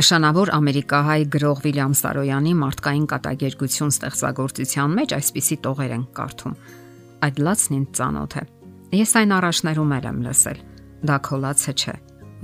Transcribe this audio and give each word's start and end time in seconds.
Նշանավոր 0.00 0.48
ամերիկահայ 0.56 1.22
գրող 1.28 1.58
Վիլյամ 1.60 1.94
Սարոյանի 1.98 2.52
մարդկային 2.56 3.02
կատակերգություն 3.10 3.90
ստեղծագործության 3.92 4.92
մեջ 4.96 5.10
այսպիսի 5.16 5.56
տողեր 5.66 5.90
են 5.96 6.04
կարդում. 6.16 6.54
Այդ 7.26 7.40
լացն 7.44 7.74
ինձ 7.76 7.90
ծանոթ 7.98 8.36
է։ 8.40 8.44
Ես 8.96 9.12
այն 9.20 9.34
առաջներում 9.36 9.92
եմ 9.98 10.22
լսել։ 10.24 10.62
Դա 11.10 11.16
քոլացը 11.28 11.74
չէ, 11.76 11.94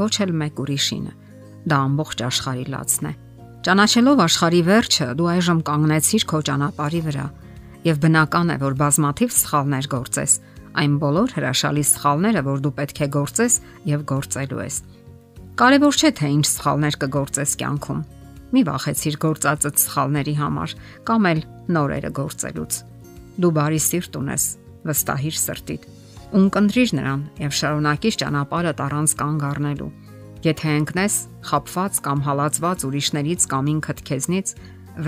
ոչ 0.03 0.13
էլ 0.27 0.33
մեկ 0.43 0.61
ուրիշինը։ 0.67 1.15
Դա 1.73 1.79
ամբողջ 1.87 2.25
աշխարհի 2.27 2.67
լացն 2.77 3.09
է։ 3.09 3.13
Ճանաչելով 3.65 4.21
աշխարհի 4.27 4.61
վերջը, 4.69 5.09
դու 5.17 5.31
այժմ 5.33 5.63
կանգնեցիր 5.71 6.29
քո 6.29 6.43
ճանապարհի 6.51 7.01
վրա, 7.09 7.27
եւ 7.89 8.03
բնական 8.05 8.53
է, 8.53 8.59
որ 8.67 8.77
բազմաթիվ 8.85 9.33
սխալներ 9.41 9.89
գործես, 9.97 10.37
այն 10.77 11.01
բոլոր 11.01 11.35
հրաշալի 11.41 11.89
սխալները, 11.97 12.45
որ 12.53 12.63
դու 12.69 12.75
պետք 12.77 13.01
է 13.01 13.11
գործես 13.17 13.59
եւ 13.97 14.07
գործելու 14.13 14.63
ես։ 14.67 14.77
Կարևոր 15.57 15.97
չէ 15.97 16.09
թե 16.13 16.29
ինչ 16.37 16.47
սխալներ 16.51 16.97
կգործես 17.01 17.53
կյանքում։ 17.57 18.01
Մի 18.53 18.63
վախեցիր 18.69 19.15
գործածդ 19.23 19.79
սխալների 19.81 20.35
համար 20.37 20.73
կամ 21.09 21.29
էլ 21.31 21.39
նորերը 21.73 22.11
գործելուց։ 22.19 22.81
Դու 23.41 23.51
բարի 23.57 23.79
սիրտ 23.81 24.19
ունես, 24.21 24.45
վստահիր 24.91 25.39
սրտիդ։ 25.41 25.87
Ունկնդրիր 26.37 26.93
նրան 26.99 27.23
եւ 27.41 27.57
շարունակիր 27.57 28.19
ճանապարհը 28.21 28.75
առանց 28.85 29.15
կանգ 29.17 29.47
առնելու։ 29.49 29.89
Եթե 30.45 30.77
ընկնես, 30.77 31.17
խապված 31.49 32.03
կամ 32.05 32.21
հալածված 32.29 32.87
ուրիշներից 32.91 33.49
կամ 33.57 33.73
ինքդ 33.73 34.05
քեզնից, 34.13 34.55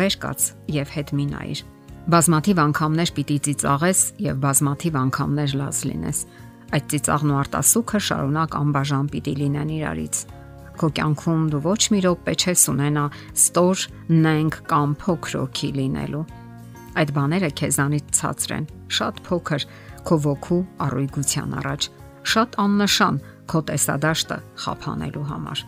վեր 0.00 0.18
կաց 0.24 0.48
եւ 0.78 0.96
հետ 0.96 1.14
մի 1.18 1.28
նայիր։ 1.28 1.62
Բազմաթիվ 2.08 2.64
անգամներ 2.64 3.14
պիտի 3.20 3.38
ծիծաղես 3.44 4.00
եւ 4.24 4.42
բազմաթիվ 4.48 4.98
անգամներ 5.04 5.54
լաց 5.60 5.84
լինես։ 5.92 6.24
Այդ 6.68 6.90
ծիծաղն 6.92 7.30
ու 7.36 7.38
արտասուքը 7.44 8.00
շարունակ 8.08 8.58
անբաժան 8.64 9.12
պիտի 9.12 9.34
լինեն 9.44 9.76
իրարից 9.76 10.24
քո 10.78 10.88
կյանքում 10.98 11.44
դու 11.52 11.60
ոչ 11.64 11.82
մի 11.92 12.00
րոպե 12.04 12.34
չես 12.38 12.62
ունենա 12.72 13.04
ստոր, 13.34 13.84
նենք 14.26 14.58
կամ 14.70 14.94
փոքրոքի 15.02 15.70
լինելու։ 15.78 16.24
Այդ 16.98 17.10
բաները 17.18 17.50
քեզանից 17.60 18.12
ցածր 18.18 18.54
են, 18.58 18.68
շատ 18.98 19.20
փոքր 19.28 19.66
քո 20.08 20.18
ոգու 20.28 20.60
առույգության 20.86 21.56
առաջ, 21.62 21.88
շատ 22.32 22.58
աննշան 22.64 23.20
քո 23.48 23.62
տեսադաշտը 23.70 24.38
խափանելու 24.64 25.26
համար։ 25.32 25.64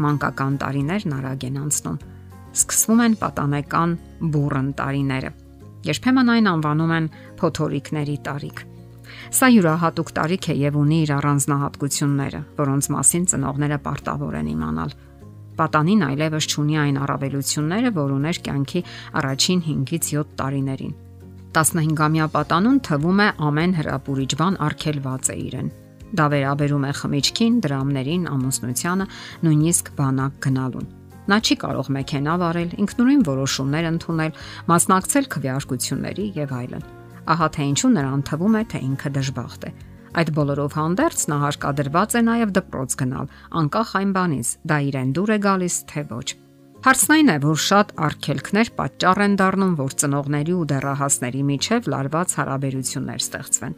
Մանկական 0.00 0.58
տարիներն 0.62 1.16
արագ 1.20 1.46
են 1.50 1.60
անցնում։ 1.60 2.00
Սկսվում 2.60 3.04
են 3.06 3.14
պատանեկան 3.20 3.96
բուրըն 4.34 4.68
տարիները։ 4.80 5.30
Երբեմն 5.90 6.34
այն 6.34 6.50
անվանում 6.50 6.94
են 6.98 7.10
փոթորիկների 7.40 8.16
տարիք 8.26 8.64
Սա 9.34 9.50
յուրահատուկ 9.54 10.10
տարիք 10.16 10.48
է 10.50 10.56
եւ 10.60 10.78
ունի 10.80 10.98
իր 11.04 11.12
առանձնահատկությունները, 11.16 12.40
որոնց 12.60 12.90
մասին 12.94 13.24
ծնողները 13.30 13.78
պարտավոր 13.86 14.38
են 14.40 14.50
իմանալ։ 14.54 14.96
Պատանին 15.60 16.04
այլևս 16.08 16.46
չունի 16.50 16.76
այն 16.80 16.98
առավելությունները, 17.04 17.90
որ 18.00 18.12
ուներ 18.16 18.40
կյանքի 18.46 18.80
առաջին 19.20 19.62
5-ից 19.66 20.10
7 20.14 20.36
տարիներին։ 20.40 20.94
15-ամյա 21.50 22.26
պատանուն 22.30 22.78
թվում 22.86 23.20
է 23.20 23.28
ամեն 23.50 23.72
հրապուրիչ 23.80 24.30
բան 24.40 24.58
արգելված 24.70 25.30
է 25.34 25.36
իրեն։ 25.50 25.68
Դա 26.10 26.26
վերաբերում 26.34 26.86
է 26.86 26.92
խմիչքին, 27.00 27.58
դրամներին, 27.66 28.24
ամուսնությանը, 28.30 29.06
նույնիսկ 29.46 29.92
բանակ 29.98 30.38
գնալուն։ 30.46 30.88
Նա 31.30 31.38
չի 31.46 31.56
կարող 31.62 31.90
մեքենա 31.94 32.38
վարել, 32.42 32.72
ինքնուրույն 32.82 33.26
որոշումներ 33.30 33.90
ընդունել, 33.90 34.40
մասնակցել 34.70 35.30
քվեարկությունների 35.34 36.26
եւ 36.40 36.56
այլն։ 36.60 36.88
Ահա 37.30 37.48
թե 37.56 37.64
ինչու 37.70 37.90
նրան 37.96 38.22
թվում 38.30 38.54
է, 38.60 38.62
թե 38.70 38.78
ինքը 38.90 39.10
դժբախտ 39.20 39.66
է։ 39.68 39.72
Այդ 40.10 40.30
բոլորով 40.34 40.76
հանդերձ 40.80 41.20
նա 41.30 41.36
հարկադրված 41.44 42.14
է 42.18 42.22
նաև 42.26 42.54
դպրոց 42.56 42.94
գնալ, 43.00 43.26
անկախ 43.60 43.90
այն 44.00 44.14
բանից, 44.16 44.48
դա 44.66 44.78
իրեն 44.90 45.10
դուր 45.14 45.30
է 45.30 45.38
գալիս 45.46 45.76
թե 45.90 46.02
ոչ։ 46.10 46.28
Հարցն 46.80 47.12
այն 47.14 47.30
է, 47.30 47.36
որ 47.44 47.58
շատ 47.60 47.90
արգելքներ 48.08 48.68
պատճառ 48.80 49.18
են 49.20 49.34
դառնում, 49.36 49.72
որ 49.76 49.94
ծնողների 50.00 50.54
ու 50.56 50.68
դեռահասների 50.70 51.42
միջև 51.50 51.88
լարված 51.92 52.34
հարաբերություններ 52.40 53.20
ստեղծվեն։ 53.20 53.74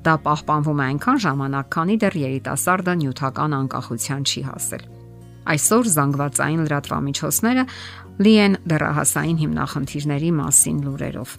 Դա 0.00 0.14
պահպանվում 0.24 0.80
է 0.80 0.84
այնքան 0.90 1.20
ժամանակ, 1.24 1.68
քանի 1.76 1.96
դեռ 2.02 2.16
երիտասարդը 2.20 2.94
նյութական 3.00 3.54
անկախության 3.60 4.24
չի 4.26 4.42
հասել։ 4.50 4.82
Այսօր 5.54 5.92
զանգվածային 5.94 6.64
լրատվամիջոցները 6.66 7.64
լի 8.24 8.34
են 8.44 8.58
դեռահասային 8.72 9.38
հիմնախնդիրների 9.44 10.34
մասին 10.40 10.82
լուրերով։ 10.90 11.38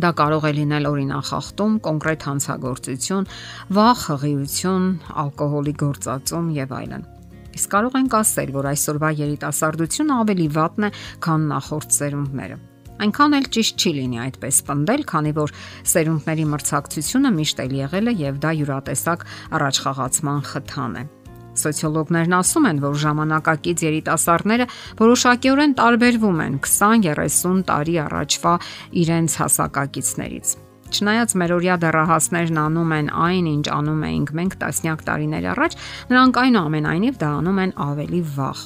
Դա 0.00 0.10
կարող 0.16 0.46
է 0.48 0.52
լինել 0.56 0.88
օրինախախտում, 0.88 1.72
կոնկրետ 1.84 2.26
հանցագործություն, 2.28 3.28
վախ, 3.76 4.04
հղիություն, 4.08 4.86
ալկոհոլի 5.22 5.74
գործածում 5.82 6.50
եւ 6.56 6.74
այլն։ 6.80 7.04
Իսկ 7.52 7.72
կարող 7.76 7.96
ենք 8.00 8.14
ասել, 8.22 8.52
որ 8.56 8.68
այսօրվա 8.72 9.10
երիտասարդությունը 9.20 10.18
ավելի 10.24 10.46
վատն 10.56 10.88
է, 10.88 10.92
քան 11.26 11.48
նախորդ 11.52 11.96
սերունդները։ 12.00 12.56
Այնքան 13.02 13.36
էլ 13.38 13.46
ճիշտ 13.56 13.82
չի 13.82 13.90
լինի 13.98 14.20
այդպես 14.22 14.60
պնդել, 14.68 15.02
քանի 15.12 15.32
որ 15.38 15.54
սերունդների 15.92 16.44
մրցակցությունը 16.52 17.32
միշտ 17.40 17.64
էլ 17.66 17.74
եղել 17.82 18.12
է 18.12 18.14
եւ 18.22 18.38
դա 18.44 18.52
յուրատեսակ 18.62 19.26
առաջխաղացման 19.58 20.46
խթան 20.52 20.96
է։ 21.02 21.04
Սոցիոլոգներն 21.52 22.34
ասում 22.38 22.66
են, 22.70 22.78
որ 22.82 22.94
ժամանակակից 23.02 23.82
երիտասարդները 23.84 24.66
որոշակիորեն 25.02 25.74
տարբերվում 25.82 26.38
են 26.46 26.54
20-30 26.64 27.64
տարի 27.68 27.96
առաջվա 28.06 28.54
իրենց 29.02 29.36
հասակակիցներից։ 29.42 30.54
Չնայած 30.92 31.34
մերօրյա 31.40 31.76
դեռահասներն 31.82 32.58
անում 32.62 32.96
են 32.96 33.12
այն, 33.26 33.46
ինչ 33.52 33.66
անում 33.72 34.02
էինք 34.08 34.32
մենք 34.38 34.56
տասնյակ 34.60 35.04
տարիներ 35.08 35.46
առաջ, 35.52 35.76
նրանք 36.12 36.40
այնուամենայնիվ 36.42 37.20
դա 37.22 37.30
անում 37.42 37.62
են 37.64 37.76
ավելի 37.88 38.24
վաղ։ 38.36 38.64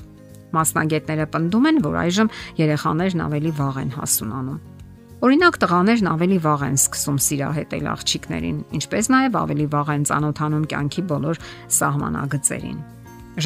Մասնագետները 0.57 1.27
պնդում 1.35 1.69
են, 1.71 1.83
որ 1.87 2.01
այժմ 2.07 2.33
երեխաներն 2.63 3.27
ավելի 3.27 3.53
վաղ 3.61 3.79
են 3.83 3.95
հասունանում։ 4.01 4.76
Օրինակ 5.25 5.57
տղաներն 5.63 6.09
ավելի 6.13 6.37
վաղ 6.45 6.63
են 6.67 6.75
սկսում 6.77 7.19
սիրահետել 7.25 7.87
աղջիկներին, 7.89 8.57
ինչպես 8.77 9.07
նաև 9.15 9.39
ավելի 9.41 9.67
վաղ 9.73 9.93
են 9.95 10.03
ծանոթանում 10.11 10.67
կյանքի 10.73 11.03
բոլոր 11.13 11.39
սահմանագծերին։ 11.77 12.83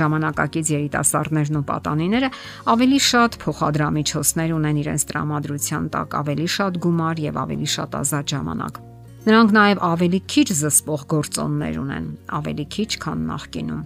Ժամանակակից 0.00 0.72
երիտասարդներն 0.74 1.58
ու 1.60 1.62
պատանիները 1.70 2.30
ավելի 2.74 2.98
շատ 3.06 3.38
փոխադրամիջոցներ 3.42 4.54
ունեն 4.58 4.80
իրենց 4.82 5.04
տրամադրության 5.10 5.86
տակ, 5.94 6.16
ավելի 6.20 6.48
շատ 6.58 6.80
գումար 6.82 7.22
եւ 7.30 7.40
ավելի 7.44 7.68
շատ 7.74 7.96
ազատ 8.00 8.34
ժամանակ։ 8.34 8.82
Նրանք 9.30 9.54
նաև 9.60 9.82
ավելի 9.90 10.20
քիչ 10.30 10.48
զսպող 10.58 11.02
գործոններ 11.14 11.80
ունեն, 11.86 12.06
ավելի 12.40 12.66
քիչ, 12.74 12.90
քան 13.04 13.24
նախկինում։ 13.30 13.82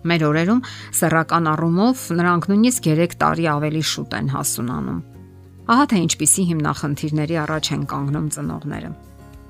Մեր 0.00 0.22
օրերում 0.30 0.60
սեռական 0.96 1.48
առումով 1.50 2.04
նրանք 2.16 2.50
նույնիսկ 2.50 2.90
3 2.90 3.18
տարի 3.20 3.50
ավելի 3.54 3.82
շուտ 3.90 4.16
են 4.16 4.30
հասունանում։ 4.34 5.00
Ահա 5.70 5.84
թե 5.90 5.98
ինչպիսի 6.02 6.44
հիմնախնդիրների 6.50 7.36
առաջ 7.44 7.68
են 7.76 7.82
կանգնում 7.92 8.26
ծնողները։ 8.34 8.88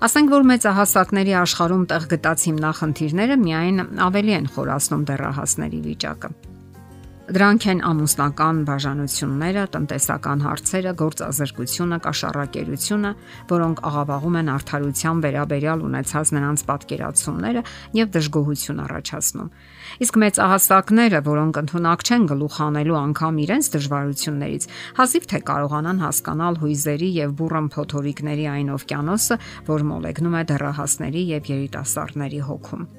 Ասենք 0.04 0.32
որ 0.34 0.44
մեծահասակների 0.50 1.32
աշխարհում 1.40 1.86
տեղ 1.92 2.04
գտած 2.10 2.44
հիմնախնդիրները 2.50 3.38
միայն 3.40 3.82
ավելի 4.10 4.36
են 4.36 4.50
խորացնում 4.52 5.06
դեռահասների 5.10 5.80
վիճակը։ 5.88 6.30
Դրանք 7.30 7.64
են 7.70 7.80
ամուսնական 7.86 8.56
բաժանությունները, 8.66 9.62
տնտեսական 9.70 10.40
հարցերը, 10.42 10.92
գործազրկությունը, 10.98 11.98
կաշառակերությունը, 12.02 13.12
որոնք 13.52 13.82
աղավաղում 13.86 14.38
են 14.40 14.50
արդարության 14.50 15.20
վերաբերյալ 15.24 15.84
ունեցած 15.86 16.32
նրանց 16.34 16.64
պատկերացումները 16.70 17.62
եւ 18.00 18.10
դժգոհություն 18.18 18.82
առաջացնում։ 18.86 19.52
Իսկ 20.10 20.18
մեծահասակները, 20.26 21.20
որոնք 21.30 21.60
ընդունակ 21.62 22.04
չեն 22.10 22.26
գլուխ 22.34 22.56
անելու 22.66 22.98
անգամ 22.98 23.38
իրենց 23.46 23.70
դժվարություններից, 23.78 24.68
հազիվ 24.98 25.28
թե 25.30 25.42
կարողանան 25.54 26.02
հասկանալ 26.02 26.62
հույզերի 26.66 27.10
եւ 27.20 27.36
բուրըն 27.38 27.68
փոթորիկների 27.78 28.46
այն 28.58 28.74
օվկիանոսը, 28.74 29.38
որ 29.70 29.86
մոլեգնում 29.94 30.34
է 30.34 30.42
դեռահասների 30.50 31.22
եւ 31.30 31.54
երիտասարդների 31.54 32.42
հոգում։ 32.50 32.90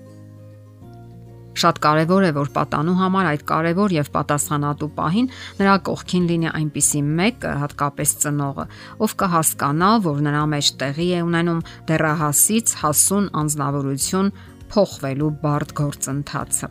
Շատ 1.52 1.80
կարևոր 1.84 2.26
է, 2.30 2.32
որ 2.38 2.50
պատանու 2.56 2.94
համար 2.96 3.28
այդ 3.32 3.42
կարևոր 3.50 3.94
եւ 3.98 4.10
պատասխանատու 4.16 4.88
պահին 4.96 5.26
նրա 5.60 5.74
կողքին 5.88 6.28
լինի 6.32 6.50
այնպիսի 6.52 7.02
մեկը, 7.20 7.52
հատկապես 7.62 8.14
ծնողը, 8.24 8.66
ով 9.04 9.16
կհասկանա, 9.20 9.90
որ 10.08 10.22
նրա 10.28 10.44
մեջ 10.54 10.70
տեղի 10.80 11.08
է 11.12 11.24
ունենում 11.28 11.64
դեռահասից 11.92 12.76
հասուն 12.82 13.28
անznավորություն 13.42 14.32
փոխվելու 14.72 15.34
բարդ 15.44 15.74
գործընթացը։ 15.82 16.70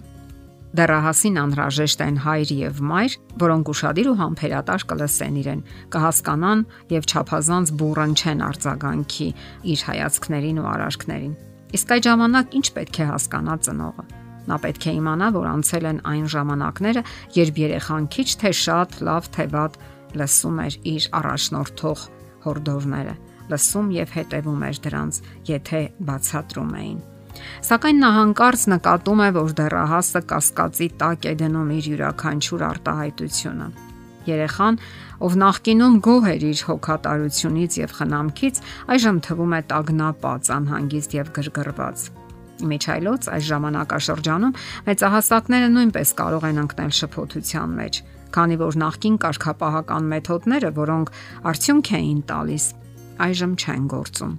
Դեռահասին 0.70 1.38
անհրաժեշտ 1.42 2.02
են 2.06 2.18
հայր 2.24 2.50
եւ 2.56 2.80
մայր, 2.90 3.16
որոնք 3.42 3.70
ուրախadir 3.72 4.10
ու 4.10 4.18
համբերատար 4.20 4.84
կլսեն 4.92 5.40
իրեն, 5.40 5.64
կհասկանան 5.96 6.62
եւ 6.94 7.10
ճափազանց 7.10 7.74
բուրըն 7.82 8.14
չեն 8.14 8.46
արձագանքի 8.48 9.28
իր 9.74 9.84
հայացքներին 9.90 10.62
ու 10.62 10.70
արարքներին։ 10.76 11.36
Իսկ 11.74 11.94
այդ 11.98 12.08
ժամանակ 12.10 12.58
ինչ 12.62 12.66
պետք 12.78 13.02
է 13.02 13.10
հասկանա 13.10 13.60
ծնողը 13.66 14.19
Նա 14.50 14.56
պետք 14.58 14.86
է 14.90 14.92
իմանա, 14.98 15.26
որ 15.36 15.46
անցել 15.46 15.84
են 15.90 15.98
այն 16.10 16.24
ժամանակները, 16.34 17.02
երբ 17.36 17.58
երեխան 17.60 18.08
քիչ 18.10 18.28
թե 18.40 18.50
շատ, 18.60 18.96
լավ 19.06 19.28
թե 19.36 19.44
վատ 19.54 19.76
լսում 20.18 20.58
էր 20.64 20.78
իր 20.90 21.04
առաջնորդող 21.20 22.02
հորդորները, 22.46 23.14
լսում 23.52 23.92
եւ 23.94 24.14
հետևում 24.16 24.64
էր 24.70 24.80
դրանց, 24.86 25.20
եթե 25.50 25.80
բացատրում 26.10 26.74
էին։ 26.80 26.98
Սակայն 27.70 28.00
նա 28.02 28.10
հանկարծ 28.16 28.64
նկատում 28.74 29.22
է, 29.22 29.28
որ 29.38 29.54
դեռահասը 29.60 30.22
կասկածի 30.32 30.88
տակ 31.00 31.28
է 31.30 31.34
դնում 31.40 31.70
իր 31.78 31.88
յուրաքանչյուր 31.90 32.64
արտահայտությունը։ 32.70 33.68
Երեխան, 34.30 34.80
ով 35.24 35.36
նախկինում 35.40 36.00
գոհ 36.04 36.30
էր 36.34 36.46
իր 36.50 36.64
հոգատարությունից 36.68 37.78
եւ 37.80 37.94
խնամքից, 38.00 38.64
այժմ 38.96 39.20
թվում 39.30 39.54
է 39.56 39.62
տագնապած, 39.72 40.50
անհանգիստ 40.60 41.20
եւ 41.20 41.32
գրգռված։ 41.38 42.19
Միջայլոց 42.70 43.28
այս 43.34 43.44
ժամանակաշրջանում 43.50 44.54
մեծահասակները 44.90 45.68
նույնպես 45.74 46.12
կարող 46.20 46.46
են 46.50 46.60
ընկնել 46.64 46.92
շփոթության 47.00 47.74
մեջ, 47.80 47.98
քանի 48.34 48.56
որ 48.60 48.78
նախկին 48.80 49.16
կարգապահական 49.24 50.08
մեթոդները, 50.10 50.70
որոնք 50.80 51.12
արդյունք 51.50 51.90
էին 52.00 52.20
տալիս, 52.30 52.64
այժմ 53.26 53.52
չեն 53.60 53.84
գործում։ 53.90 54.34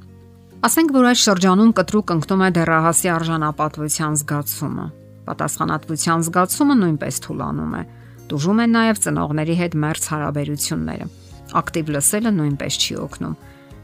Ասենք 0.61 0.91
որ 0.93 1.05
այս 1.11 1.21
շրջանում 1.25 1.71
կտրուկ 1.77 2.11
ընկնում 2.15 2.41
է 2.45 2.49
դեռահասի 2.57 3.09
արժանապատվության 3.11 4.17
զգացումը։ 4.21 4.85
Պատասխանատվության 5.25 6.25
զգացումը 6.27 6.75
նույնպես 6.81 7.15
թուլանում 7.25 7.73
է։ 7.81 7.83
Դուժում 8.31 8.61
են 8.61 8.75
նաև 8.77 9.01
ծնողների 9.05 9.55
հետ 9.61 9.77
մերց 9.81 10.05
հարաբերությունները։ 10.11 11.07
Ակտիվ 11.61 11.89
լսելը 11.97 12.31
նույնպես 12.37 12.77
չի 12.81 12.95
օգնում։ 13.05 13.39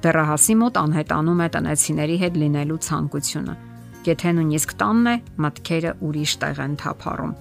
Դեռահասի 0.05 0.55
մոտ 0.61 0.77
անհետանում 0.83 1.41
է 1.41 1.49
տնեցիների 1.57 2.17
հետ 2.21 2.39
լինելու 2.45 2.79
ցանկությունը 2.87 3.55
եթե 4.05 4.31
նույնիսկ 4.37 4.73
տանն 4.79 5.11
է, 5.11 5.15
մտքերը 5.43 5.91
ուրիշ 6.07 6.33
տեղ 6.43 6.63
են 6.67 6.79
թափառում։ 6.81 7.35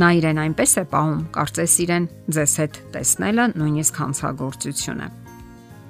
Նա 0.00 0.08
իրեն 0.20 0.38
այնպես 0.44 0.72
է 0.80 0.84
պահում, 0.90 1.22
կարծես 1.34 1.72
իրեն 1.84 2.04
ձեզ 2.36 2.52
հետ 2.60 2.76
տեսնելը 2.94 3.46
նույնիսկ 3.60 3.98
հանցագործություն 4.00 5.02
է։ 5.02 5.08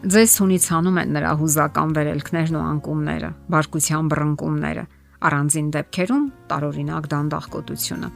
Ձեզ 0.01 0.37
հունիցանում 0.41 0.99
են 1.03 1.13
նրա 1.17 1.33
հուզական 1.41 1.91
վերելքներն 1.99 2.57
ու 2.57 2.65
անկումները, 2.71 3.31
բարկության 3.53 4.09
բռնկումները, 4.11 4.85
առանձին 5.29 5.69
դեպքերում 5.77 6.25
տարօրինակ 6.51 7.11
դանդաղկոտությունը։ 7.13 8.11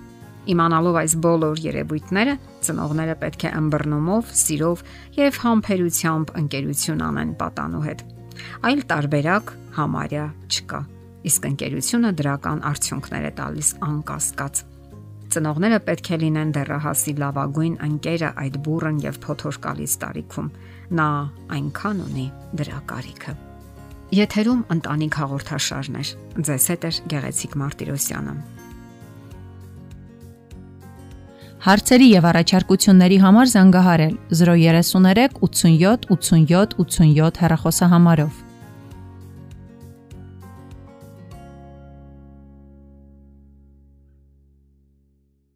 Իմանալով 0.55 0.97
այս 1.01 1.15
բոլոր 1.25 1.61
երևույթները, 1.65 2.35
ծնողները 2.65 3.15
պետք 3.21 3.45
է 3.45 3.53
ըմբռնումով, 3.61 4.33
սիրով 4.45 4.83
եւ 5.21 5.39
համբերությամբ 5.45 6.35
ընկերություն 6.45 7.07
անեն 7.11 7.37
պատանու 7.45 7.85
հետ։ 7.91 8.09
Այլ 8.69 8.85
տարբերակ 8.93 9.55
համարյա 9.79 10.27
չկա 10.49 10.85
իսկ 11.31 11.49
ընկերությունը 11.51 12.11
դրական 12.21 12.63
արդյունքներ 12.71 13.27
է 13.29 13.33
տալիս 13.41 13.69
անկասկած։ 13.89 14.63
Ծնողները 15.35 15.79
պետք 15.89 16.11
է 16.15 16.19
լինեն 16.23 16.51
դեռահասի 16.55 17.15
լավագույն 17.23 17.75
ընկերը 17.89 18.31
այդ 18.45 18.59
բուրըն 18.67 19.01
եւ 19.05 19.17
փոթորկալից 19.25 19.97
տարիքում։ 20.05 20.51
Նա 21.01 21.09
այնքան 21.57 22.03
ունի 22.05 22.27
դրա 22.61 22.79
կարիքը։ 22.93 23.35
Եթերում 24.15 24.61
ընտանիք 24.77 25.17
հաղորդաշարներ։ 25.25 26.11
Ձեզ 26.47 26.67
հետ 26.71 26.85
է 26.85 26.91
Գեղեցիկ 27.15 27.57
Մարտիրոսյանը։ 27.65 28.35
Հարցերի 31.65 32.09
եւ 32.13 32.27
առաջարկությունների 32.29 33.19
համար 33.25 33.51
զանգահարել 33.55 34.17
033 34.37 35.39
87 35.49 36.11
87 36.13 36.75
87 36.85 37.41
հեռախոսահամարով։ 37.41 38.44